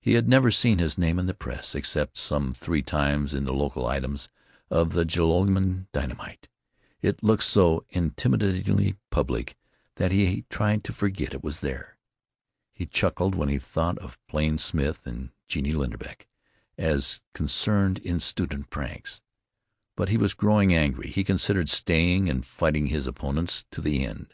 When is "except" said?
1.74-2.16